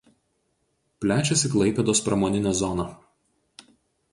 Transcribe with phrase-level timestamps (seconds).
[1.03, 2.87] Plečiasi Klaipėdos pramoninė zona.